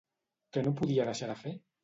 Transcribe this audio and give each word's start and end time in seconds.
Què 0.57 0.63
no 0.69 0.73
podia 0.81 1.07
deixar 1.11 1.31
de 1.35 1.37
fer? 1.45 1.55